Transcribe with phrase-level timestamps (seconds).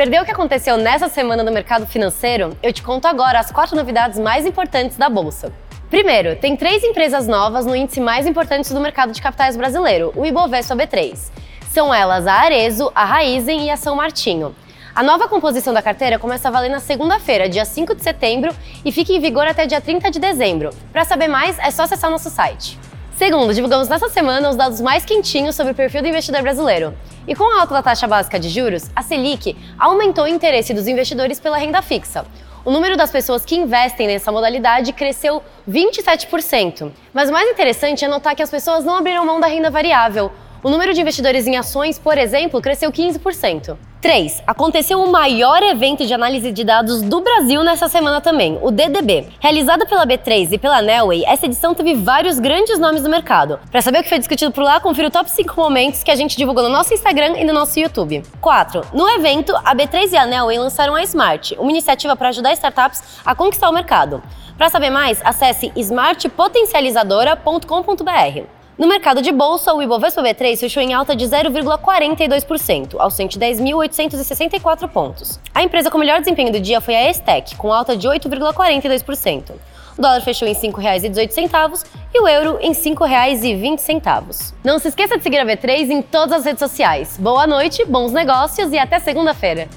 [0.00, 2.56] Perdeu o que aconteceu nessa semana no mercado financeiro?
[2.62, 5.52] Eu te conto agora as quatro novidades mais importantes da Bolsa.
[5.90, 10.24] Primeiro, tem três empresas novas no índice mais importante do mercado de capitais brasileiro, o
[10.24, 11.30] Ibovespa B3.
[11.68, 14.56] São elas a Arezo, a Raizen e a São Martinho.
[14.94, 18.90] A nova composição da carteira começa a valer na segunda-feira, dia 5 de setembro, e
[18.90, 20.70] fica em vigor até dia 30 de dezembro.
[20.94, 22.78] Para saber mais, é só acessar nosso site.
[23.16, 26.94] Segundo, divulgamos nessa semana os dados mais quentinhos sobre o perfil do investidor brasileiro.
[27.30, 30.88] E com a alta da taxa básica de juros, a Selic aumentou o interesse dos
[30.88, 32.26] investidores pela renda fixa.
[32.64, 36.90] O número das pessoas que investem nessa modalidade cresceu 27%.
[37.14, 40.32] Mas o mais interessante é notar que as pessoas não abriram mão da renda variável.
[40.60, 43.76] O número de investidores em ações, por exemplo, cresceu 15%.
[44.00, 44.42] 3.
[44.46, 49.26] Aconteceu o maior evento de análise de dados do Brasil nessa semana também, o DDB.
[49.38, 53.60] Realizado pela B3 e pela Nelway, essa edição teve vários grandes nomes do mercado.
[53.70, 56.16] Para saber o que foi discutido por lá, confira o top 5 momentos que a
[56.16, 58.22] gente divulgou no nosso Instagram e no nosso YouTube.
[58.40, 58.86] 4.
[58.94, 63.02] No evento, a B3 e a Nelway lançaram a Smart, uma iniciativa para ajudar startups
[63.24, 64.22] a conquistar o mercado.
[64.56, 68.59] Para saber mais, acesse smartpotencializadora.com.br.
[68.80, 75.38] No mercado de bolsa, o Ibovespa B3 fechou em alta de 0,42%, aos 110.864 pontos.
[75.54, 79.50] A empresa com melhor desempenho do dia foi a Estec, com alta de 8,42%.
[79.98, 84.54] O dólar fechou em R$ 5,18 e o euro em R$ 5,20.
[84.64, 87.18] Não se esqueça de seguir a B3 em todas as redes sociais.
[87.20, 89.68] Boa noite, bons negócios e até segunda-feira.